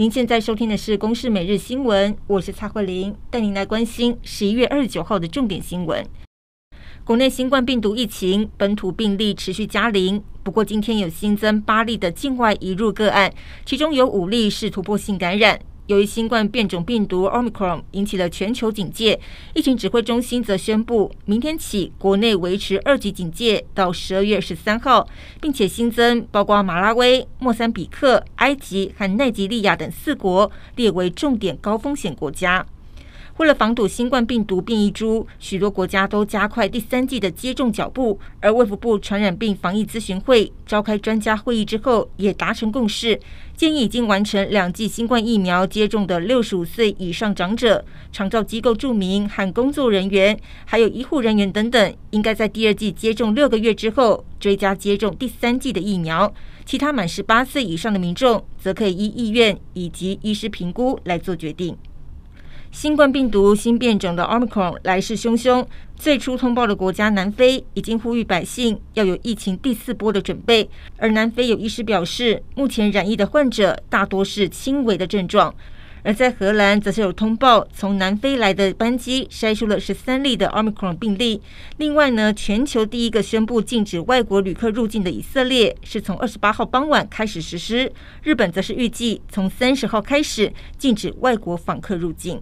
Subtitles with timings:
[0.00, 6.06] 您现在收听的是《公视每日新闻》，我是蔡慧玲，带您来关心十一月二十九号的重点新闻。
[7.02, 13.34] 国内新冠病毒疫情本土病例持续加零，不过今天有新增八例的境外移入个案，
[13.66, 15.58] 其中有五例是突破性感染。
[15.88, 19.18] 由于新冠变种病毒 Omicron 引起了全球警戒，
[19.54, 25.08] 疫情指挥中心则宣布，明天起国内维持二级警戒到十二月十三号，
[25.40, 32.66] 并且新增包括马拉维、莫桑比克、埃及和奈及利亚等四国列为重点高风险国家。
[33.38, 38.18] 为了防堵新冠病毒变异株，许多国家都加快第三季的接种脚步。
[38.40, 43.20] 而卫福部传染病防疫咨询会召开专家会议之后，也达成共识，
[43.56, 56.34] 建议已经完成两剂新冠疫苗接种的六十五岁以上长者、长照机构住民和工作人员，还有医护人员等等，应该在第二季接种六个月之后追加接种第三季的疫苗。
[56.64, 61.76] 其他满十八岁以上的民众，则可以依意愿以及医师评估来做决定。
[62.70, 65.66] 新冠病毒新变种的 Omicron 来势汹汹，
[65.96, 70.68] 最初通报的国家南非已经呼吁百姓要有疫情第四波的准备。
[70.98, 75.52] 而南非有医师表示，目前染疫的患者大多是轻微的症状。
[76.04, 81.42] 而在荷兰，则是有通报从南非来的班机筛出了十三例的 Omicron 病例。
[81.78, 87.90] 另外呢，全球第一个宣布禁止外国旅客入境的以色列，是从二十八号傍晚开始实施。
[88.22, 92.40] 日本则是预计从三十号开始禁止外国访客入境。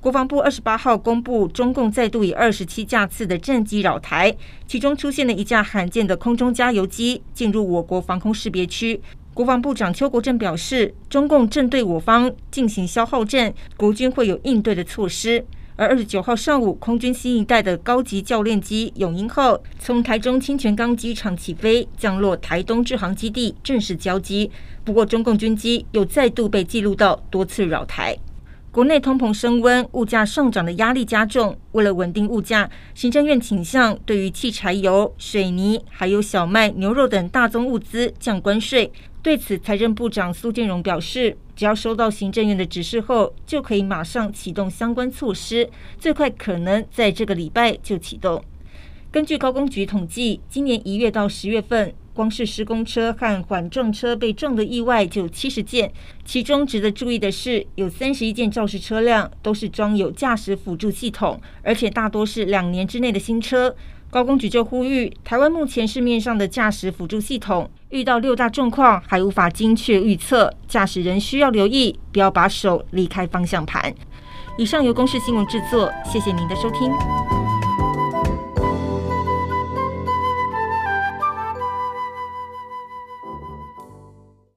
[0.00, 4.34] 国防部二十八号公布，中共再度以二十七架次的战机扰台，
[4.66, 8.98] 其中出现了一架罕见的空中加油机进入我国防空识别区。
[9.34, 15.44] 国防部长邱国正表示，中共正对我方进行消耗战，国军会有应对的措施。
[15.76, 24.50] 而二十九号上午，空军新一代的高级教练机“永鹰号”从台中清泉岗机场起飞，降落台东志航基地，正式交机。
[24.82, 28.16] 不过，中共军机又再度被记录到多次扰台。
[28.72, 31.58] 国内通膨升温，物价上涨的压力加重。
[31.72, 38.92] 为了稳定物价，行政院倾向对于汽柴油、水泥、还有小麦、牛肉等大宗物资降关税。
[39.22, 48.40] 对此，财政部长苏建荣表示，只要收到行政院的指示后，就可以马上启动相关措施，最快可能在这个礼拜就启动。
[49.10, 55.92] 根据高工局统计，今年一月到十月份，光是施工车和缓撞车被撞的意外就七十件，
[56.24, 63.74] 其中值得注意的是，有三十一件肇事车辆都是装有驾驶辅助系统，而且大多是两年之内的新车。
[64.10, 73.94] 高工局就呼吁，台湾目前市面上的驾驶辅助系统遇到六大状况还无法精确预测，驾驶人需要留意，不要把手离开方向盘。
[74.58, 77.59] 以上由公视新闻制作，谢谢您的收听。